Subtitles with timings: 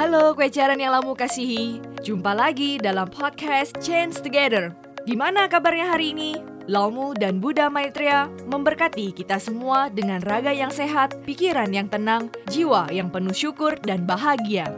[0.00, 1.76] Halo kue-caran yang lamu kasihi.
[2.00, 4.72] Jumpa lagi dalam podcast Change Together.
[5.04, 6.40] Gimana kabarnya hari ini?
[6.72, 12.88] Laumu dan Buddha Maitreya memberkati kita semua dengan raga yang sehat, pikiran yang tenang, jiwa
[12.88, 14.72] yang penuh syukur dan bahagia.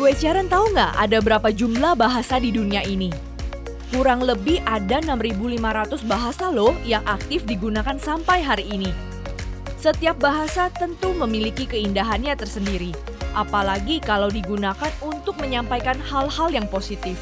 [0.00, 3.12] Kue Caran tahu nggak ada berapa jumlah bahasa di dunia ini?
[3.92, 8.88] Kurang lebih ada 6.500 bahasa loh yang aktif digunakan sampai hari ini.
[9.78, 17.16] Setiap bahasa tentu memiliki keindahannya tersendiri, apalagi kalau digunakan untuk menyampaikan hal-hal yang positif.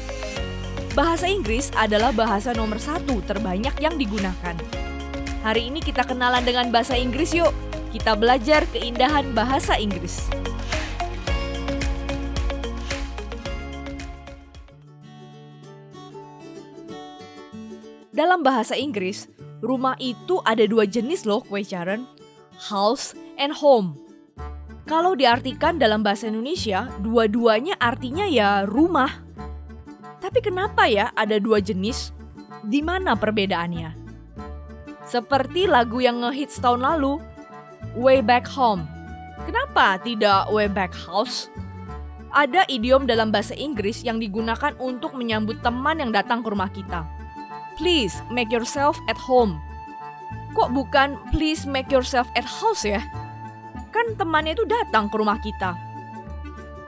[0.97, 4.57] Bahasa Inggris adalah bahasa nomor satu terbanyak yang digunakan.
[5.45, 7.53] Hari ini kita kenalan dengan bahasa Inggris yuk.
[7.93, 10.25] Kita belajar keindahan bahasa Inggris.
[18.17, 19.29] Dalam bahasa Inggris,
[19.61, 21.61] rumah itu ada dua jenis loh kue
[22.57, 24.06] house and home.
[24.87, 29.11] Kalau diartikan dalam bahasa Indonesia, dua-duanya artinya ya rumah.
[30.23, 32.15] Tapi kenapa ya ada dua jenis?
[32.63, 33.93] Di mana perbedaannya?
[35.03, 37.19] Seperti lagu yang ngehits tahun lalu,
[37.99, 38.87] Way Back Home.
[39.43, 41.51] Kenapa tidak Way Back House?
[42.31, 47.03] Ada idiom dalam bahasa Inggris yang digunakan untuk menyambut teman yang datang ke rumah kita
[47.77, 49.61] please make yourself at home.
[50.57, 52.99] Kok bukan please make yourself at house ya?
[53.97, 55.73] Kan temannya itu datang ke rumah kita.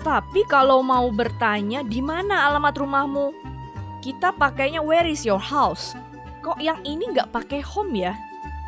[0.06, 3.34] Tapi kalau mau bertanya di mana alamat rumahmu,
[4.06, 5.98] kita pakainya where is your house.
[6.46, 8.14] Kok yang ini nggak pakai home ya?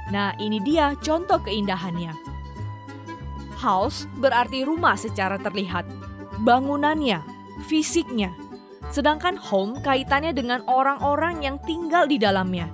[0.10, 2.18] Nah ini dia contoh keindahannya.
[3.62, 5.86] House berarti rumah secara terlihat,
[6.42, 7.22] bangunannya,
[7.70, 8.34] fisiknya,
[8.92, 12.68] Sedangkan home kaitannya dengan orang-orang yang tinggal di dalamnya,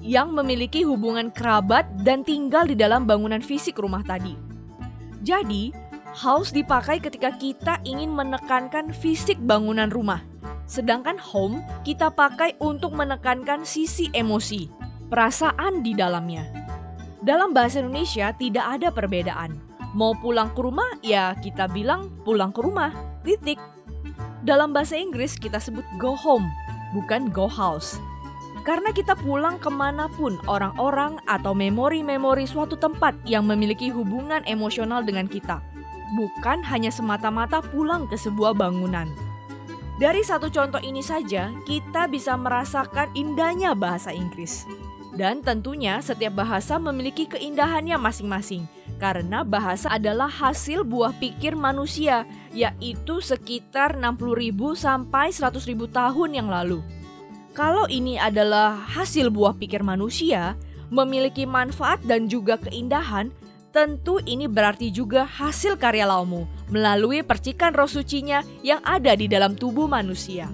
[0.00, 4.51] yang memiliki hubungan kerabat dan tinggal di dalam bangunan fisik rumah tadi.
[5.22, 5.70] Jadi,
[6.18, 10.20] house dipakai ketika kita ingin menekankan fisik bangunan rumah.
[10.66, 14.66] Sedangkan home kita pakai untuk menekankan sisi emosi,
[15.06, 16.42] perasaan di dalamnya.
[17.22, 19.54] Dalam bahasa Indonesia tidak ada perbedaan.
[19.94, 22.90] Mau pulang ke rumah, ya kita bilang pulang ke rumah.
[23.22, 23.62] Titik.
[24.42, 26.50] Dalam bahasa Inggris kita sebut go home,
[26.98, 27.94] bukan go house.
[28.62, 35.02] Karena kita pulang ke mana pun orang-orang atau memori-memori suatu tempat yang memiliki hubungan emosional
[35.02, 35.58] dengan kita.
[36.14, 39.10] Bukan hanya semata-mata pulang ke sebuah bangunan.
[39.98, 44.66] Dari satu contoh ini saja, kita bisa merasakan indahnya bahasa Inggris.
[45.12, 48.64] Dan tentunya setiap bahasa memiliki keindahannya masing-masing
[49.02, 52.22] karena bahasa adalah hasil buah pikir manusia,
[52.54, 56.78] yaitu sekitar 60.000 sampai 100.000 tahun yang lalu.
[57.52, 60.56] Kalau ini adalah hasil buah pikir manusia,
[60.88, 63.28] memiliki manfaat dan juga keindahan,
[63.76, 69.52] tentu ini berarti juga hasil karya laumu melalui percikan roh sucinya yang ada di dalam
[69.52, 70.48] tubuh manusia.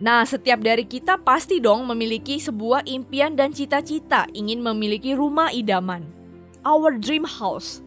[0.00, 6.02] Nah, setiap dari kita pasti dong memiliki sebuah impian dan cita-cita ingin memiliki rumah idaman.
[6.66, 7.86] Our dream house.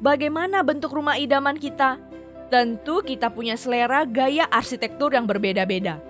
[0.00, 2.00] Bagaimana bentuk rumah idaman kita?
[2.48, 6.00] Tentu kita punya selera gaya arsitektur yang berbeda-beda.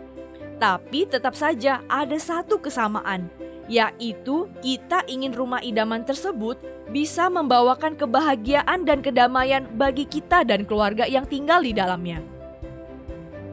[0.62, 3.26] Tapi tetap saja ada satu kesamaan,
[3.66, 6.62] yaitu kita ingin rumah idaman tersebut
[6.94, 12.22] bisa membawakan kebahagiaan dan kedamaian bagi kita dan keluarga yang tinggal di dalamnya.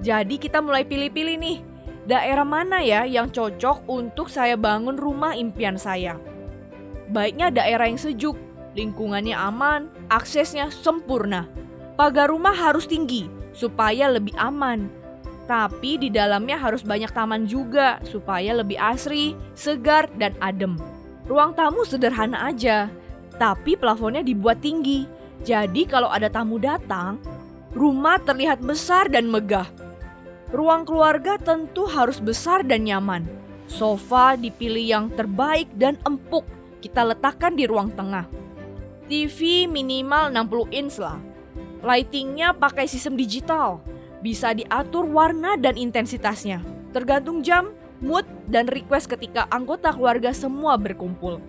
[0.06, 1.58] Jadi kita mulai pilih-pilih nih,
[2.06, 6.22] daerah mana ya yang cocok untuk saya bangun rumah impian saya.
[7.09, 8.38] Baiknya daerah yang sejuk,
[8.77, 11.49] lingkungannya aman, aksesnya sempurna.
[11.97, 14.85] Pagar rumah harus tinggi supaya lebih aman.
[15.49, 20.77] Tapi di dalamnya harus banyak taman juga supaya lebih asri, segar, dan adem.
[21.25, 22.93] Ruang tamu sederhana aja,
[23.41, 25.09] tapi plafonnya dibuat tinggi.
[25.41, 27.17] Jadi kalau ada tamu datang,
[27.73, 29.65] rumah terlihat besar dan megah
[30.47, 33.27] Ruang keluarga tentu harus besar dan nyaman.
[33.67, 36.47] Sofa dipilih yang terbaik dan empuk
[36.80, 38.23] kita letakkan di ruang tengah.
[39.07, 41.19] TV minimal 60 inch lah.
[41.81, 43.81] Lightingnya pakai sistem digital.
[44.19, 46.62] Bisa diatur warna dan intensitasnya.
[46.92, 47.71] Tergantung jam,
[48.04, 51.39] mood, dan request ketika anggota keluarga semua berkumpul.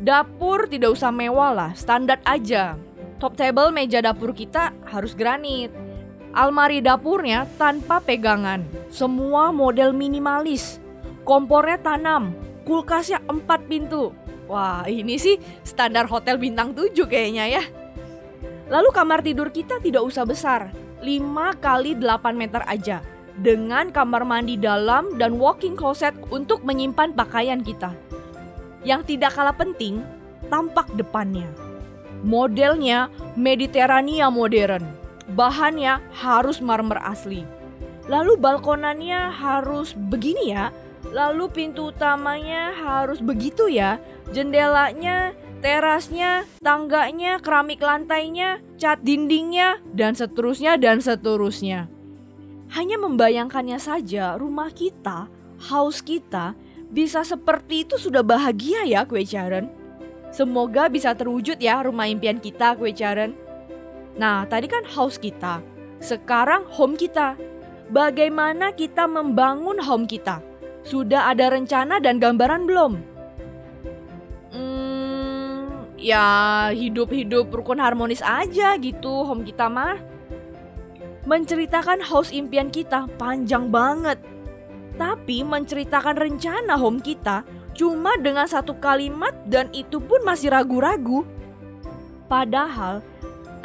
[0.00, 2.78] Dapur tidak usah mewah lah, standar aja.
[3.16, 5.72] Top table meja dapur kita harus granit
[6.36, 8.60] Almari dapurnya tanpa pegangan,
[8.92, 10.76] semua model minimalis.
[11.24, 12.36] Kompornya tanam,
[12.68, 14.12] kulkasnya empat pintu.
[14.46, 17.64] Wah ini sih standar hotel bintang 7 kayaknya ya.
[18.66, 20.70] Lalu kamar tidur kita tidak usah besar,
[21.02, 22.98] 5 kali 8 meter aja.
[23.36, 27.92] dengan kamar mandi dalam dan walking closet untuk menyimpan pakaian kita.
[28.86, 30.00] Yang tidak kalah penting,
[30.48, 31.48] tampak depannya.
[32.24, 34.82] Modelnya Mediterania modern.
[35.36, 37.44] Bahannya harus marmer asli.
[38.06, 40.70] Lalu balkonannya harus begini ya.
[41.14, 43.98] Lalu pintu utamanya harus begitu ya.
[44.30, 51.90] Jendelanya, terasnya, tangganya, keramik lantainya, cat dindingnya, dan seterusnya dan seterusnya.
[52.74, 55.30] Hanya membayangkannya saja rumah kita,
[55.70, 56.58] house kita,
[56.90, 59.70] bisa seperti itu sudah bahagia ya kue Sharon.
[60.30, 63.34] Semoga bisa terwujud ya rumah impian kita kue Sharon.
[64.18, 65.62] Nah tadi kan house kita,
[65.98, 67.34] sekarang home kita.
[67.86, 70.42] Bagaimana kita membangun home kita?
[70.86, 72.92] Sudah ada rencana dan gambaran belum?
[74.54, 79.98] Hmm, ya hidup-hidup rukun harmonis aja gitu home kita mah
[81.26, 84.22] menceritakan house impian kita panjang banget.
[84.94, 87.42] Tapi menceritakan rencana home kita
[87.74, 91.26] cuma dengan satu kalimat dan itu pun masih ragu-ragu.
[92.30, 93.02] Padahal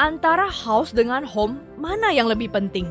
[0.01, 2.89] antara house dengan home mana yang lebih penting?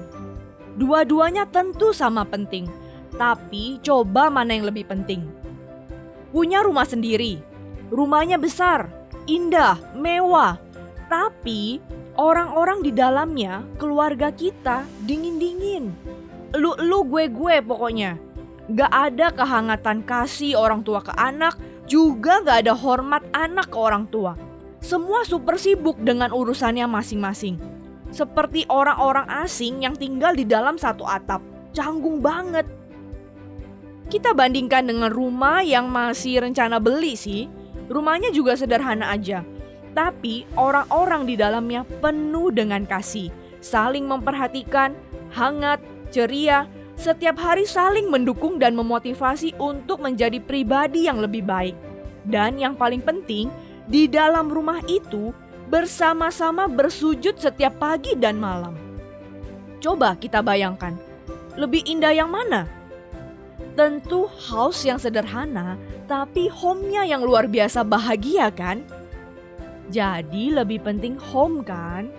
[0.78, 2.70] Dua-duanya tentu sama penting,
[3.14, 5.26] tapi coba mana yang lebih penting?
[6.30, 7.42] Punya rumah sendiri,
[7.90, 8.86] rumahnya besar,
[9.26, 10.58] indah, mewah,
[11.10, 11.82] tapi
[12.14, 15.90] orang-orang di dalamnya, keluarga kita dingin-dingin.
[16.54, 18.18] Lu-lu gue-gue pokoknya.
[18.70, 21.58] Gak ada kehangatan kasih orang tua ke anak,
[21.90, 24.38] juga gak ada hormat anak ke orang tua.
[24.78, 27.58] Semua super sibuk dengan urusannya masing-masing.
[28.14, 31.42] Seperti orang-orang asing yang tinggal di dalam satu atap.
[31.74, 32.66] Canggung banget.
[34.10, 37.46] Kita bandingkan dengan rumah yang masih rencana beli sih.
[37.86, 39.46] Rumahnya juga sederhana aja
[39.92, 44.94] tapi orang-orang di dalamnya penuh dengan kasih, saling memperhatikan,
[45.34, 45.82] hangat,
[46.14, 51.74] ceria, setiap hari saling mendukung dan memotivasi untuk menjadi pribadi yang lebih baik.
[52.28, 53.48] Dan yang paling penting,
[53.90, 55.34] di dalam rumah itu
[55.70, 58.76] bersama-sama bersujud setiap pagi dan malam.
[59.80, 60.94] Coba kita bayangkan,
[61.56, 62.68] lebih indah yang mana?
[63.78, 65.78] Tentu house yang sederhana,
[66.10, 68.82] tapi home-nya yang luar biasa bahagia kan?
[69.90, 72.10] Jadi lebih penting home kan?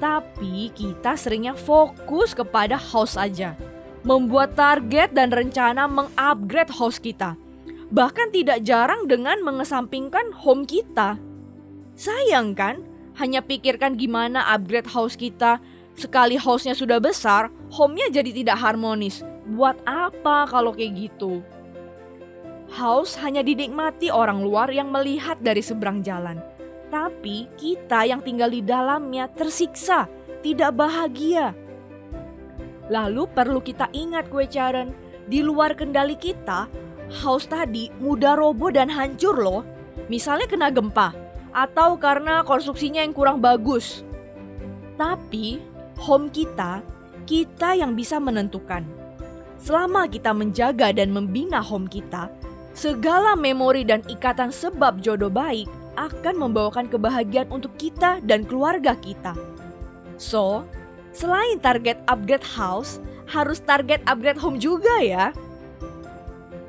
[0.00, 3.54] Tapi kita seringnya fokus kepada house aja.
[4.02, 7.38] Membuat target dan rencana mengupgrade house kita.
[7.92, 11.20] Bahkan tidak jarang dengan mengesampingkan home kita.
[11.94, 12.82] Sayang kan?
[13.20, 15.60] Hanya pikirkan gimana upgrade house kita.
[15.92, 19.20] Sekali house-nya sudah besar, home-nya jadi tidak harmonis.
[19.42, 21.42] Buat apa kalau kayak gitu?
[22.72, 26.38] House hanya dinikmati orang luar yang melihat dari seberang jalan.
[26.88, 30.06] Tapi kita yang tinggal di dalamnya tersiksa,
[30.40, 31.52] tidak bahagia.
[32.88, 34.94] Lalu perlu kita ingat kue caren,
[35.26, 36.68] di luar kendali kita,
[37.24, 39.62] house tadi mudah roboh dan hancur loh.
[40.06, 41.12] Misalnya kena gempa,
[41.52, 44.04] atau karena konstruksinya yang kurang bagus.
[44.96, 45.60] Tapi
[46.00, 46.80] home kita,
[47.28, 49.01] kita yang bisa menentukan.
[49.62, 52.26] Selama kita menjaga dan membina home kita,
[52.72, 55.68] Segala memori dan ikatan sebab jodoh baik
[56.00, 59.36] akan membawakan kebahagiaan untuk kita dan keluarga kita.
[60.16, 60.64] So,
[61.12, 62.96] selain target upgrade house,
[63.28, 65.36] harus target upgrade home juga ya.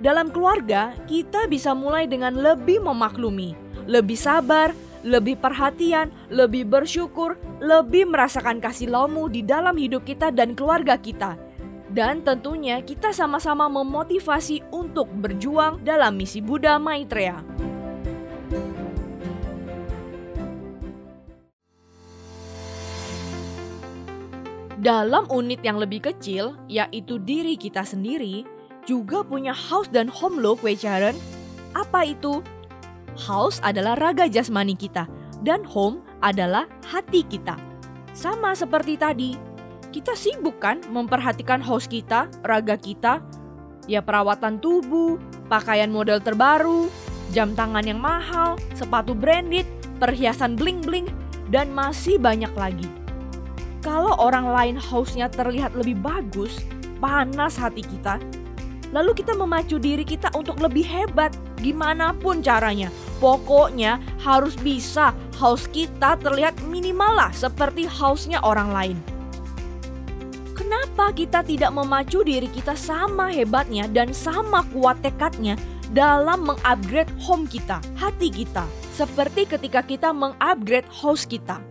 [0.03, 3.55] Dalam keluarga, kita bisa mulai dengan lebih memaklumi,
[3.87, 4.75] lebih sabar,
[5.07, 11.39] lebih perhatian, lebih bersyukur, lebih merasakan kasih lamu di dalam hidup kita dan keluarga kita
[11.93, 17.45] dan tentunya kita sama-sama memotivasi untuk berjuang dalam misi Buddha Maitreya.
[24.83, 28.43] Dalam unit yang lebih kecil, yaitu diri kita sendiri,
[28.83, 31.15] juga punya house dan home Kue Sharon.
[31.71, 32.43] Apa itu?
[33.15, 35.07] House adalah raga jasmani kita,
[35.39, 37.55] dan home adalah hati kita.
[38.11, 39.52] Sama seperti tadi,
[39.93, 43.21] kita sibuk kan memperhatikan house kita, raga kita,
[43.85, 46.89] ya perawatan tubuh, pakaian model terbaru,
[47.29, 49.69] jam tangan yang mahal, sepatu branded,
[50.01, 51.05] perhiasan bling-bling,
[51.53, 52.89] dan masih banyak lagi.
[53.85, 56.57] Kalau orang lain house-nya terlihat lebih bagus,
[56.97, 58.17] panas hati kita,
[58.89, 61.29] lalu kita memacu diri kita untuk lebih hebat,
[61.61, 62.89] gimana pun caranya.
[63.21, 69.12] Pokoknya harus bisa house kita terlihat minimal lah seperti house-nya orang lain.
[70.73, 75.53] Kenapa kita tidak memacu diri kita sama hebatnya dan sama kuat tekadnya
[75.93, 81.61] dalam mengupgrade home kita, hati kita, seperti ketika kita mengupgrade house kita.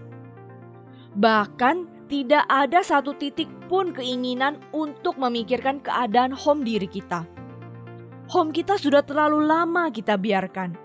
[1.18, 7.26] Bahkan tidak ada satu titik pun keinginan untuk memikirkan keadaan home diri kita.
[8.30, 10.78] Home kita sudah terlalu lama kita biarkan,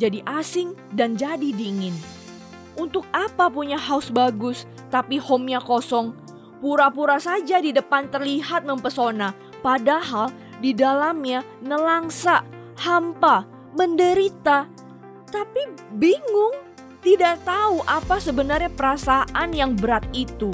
[0.00, 1.92] jadi asing dan jadi dingin.
[2.80, 6.27] Untuk apa punya house bagus tapi home-nya kosong?
[6.58, 9.30] Pura-pura saja di depan terlihat mempesona,
[9.62, 12.42] padahal di dalamnya nelangsa,
[12.82, 13.46] hampa,
[13.78, 14.66] menderita,
[15.30, 16.58] tapi bingung,
[16.98, 20.50] tidak tahu apa sebenarnya perasaan yang berat itu.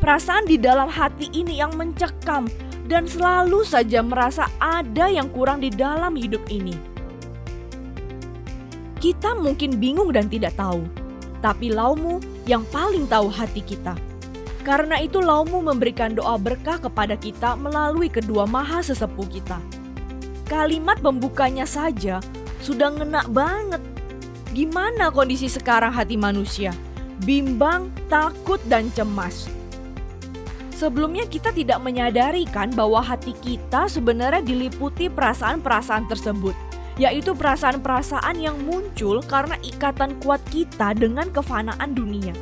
[0.00, 2.48] Perasaan di dalam hati ini yang mencekam
[2.88, 6.74] dan selalu saja merasa ada yang kurang di dalam hidup ini.
[8.98, 10.80] Kita mungkin bingung dan tidak tahu,
[11.44, 14.11] tapi Laumu yang paling tahu hati kita.
[14.62, 19.58] Karena itu Laumu memberikan doa berkah kepada kita melalui kedua maha sesepuh kita.
[20.46, 22.22] Kalimat pembukanya saja
[22.62, 23.82] sudah ngena banget.
[24.54, 26.70] Gimana kondisi sekarang hati manusia?
[27.26, 29.48] Bimbang, takut, dan cemas
[30.82, 36.58] Sebelumnya kita tidak menyadari kan bahwa hati kita sebenarnya diliputi perasaan-perasaan tersebut,
[36.98, 42.34] yaitu perasaan-perasaan yang muncul karena ikatan kuat kita dengan kefanaan dunia.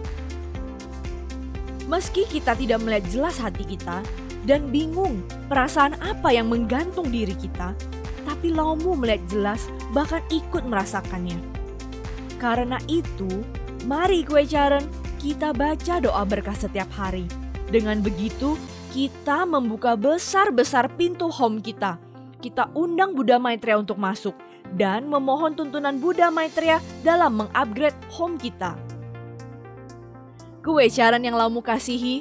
[1.91, 4.07] Meski kita tidak melihat jelas hati kita
[4.47, 7.75] dan bingung perasaan apa yang menggantung diri kita,
[8.23, 11.43] tapi Laumu melihat jelas bahkan ikut merasakannya.
[12.39, 13.29] Karena itu,
[13.91, 14.87] mari kue Caren,
[15.19, 17.27] kita baca doa berkah setiap hari
[17.71, 18.59] dengan begitu,
[18.91, 22.03] kita membuka besar-besar pintu home kita.
[22.43, 24.35] Kita undang Buddha Maitreya untuk masuk
[24.75, 28.75] dan memohon tuntunan Buddha Maitreya dalam mengupgrade home kita.
[30.61, 32.21] Kewecaran yang lamu kasihi,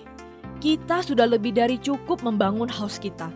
[0.63, 3.27] kita sudah lebih dari cukup membangun house kita.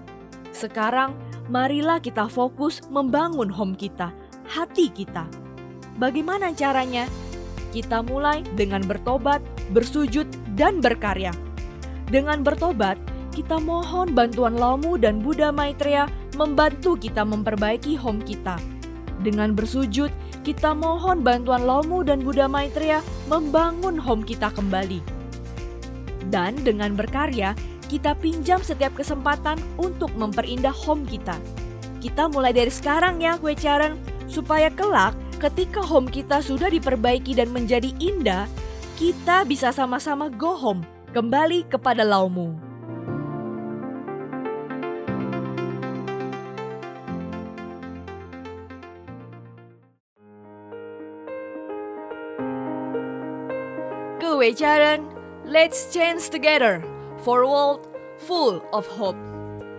[0.55, 1.11] Sekarang,
[1.51, 4.15] marilah kita fokus membangun home kita,
[4.47, 5.27] hati kita.
[5.99, 7.03] Bagaimana caranya?
[7.75, 9.43] Kita mulai dengan bertobat,
[9.75, 10.23] bersujud,
[10.55, 11.35] dan berkarya.
[12.07, 12.95] Dengan bertobat,
[13.35, 16.07] kita mohon bantuan Lamu dan Buddha Maitreya
[16.39, 18.55] membantu kita memperbaiki home kita.
[19.23, 20.11] Dengan bersujud,
[20.43, 22.99] kita mohon bantuan Lamu dan Buddha Maitreya
[23.31, 24.99] membangun home kita kembali.
[26.27, 27.55] Dan dengan berkarya,
[27.87, 31.39] kita pinjam setiap kesempatan untuk memperindah home kita.
[32.03, 33.95] Kita mulai dari sekarang ya kue caren,
[34.27, 38.43] supaya kelak ketika home kita sudah diperbaiki dan menjadi indah,
[38.99, 40.83] kita bisa sama-sama go home
[41.15, 42.72] kembali kepada laumu.
[54.43, 55.07] Kewajaran,
[55.47, 56.83] let's change together
[57.23, 57.87] for world
[58.19, 59.15] full of hope.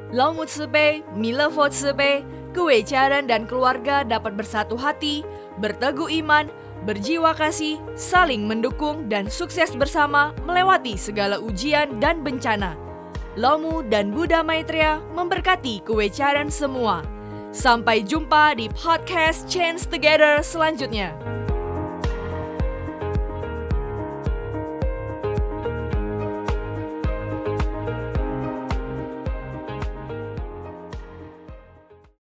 [0.09, 2.25] Laumu Tsubei, Milefo Tsubei,
[2.56, 5.21] kewajaran dan keluarga dapat bersatu hati,
[5.61, 6.49] berteguh iman,
[6.88, 12.73] berjiwa kasih, saling mendukung, dan sukses bersama melewati segala ujian dan bencana.
[13.37, 17.04] Lomu dan Buddha Maitreya memberkati kewecaran semua.
[17.52, 21.12] Sampai jumpa di podcast Change Together selanjutnya.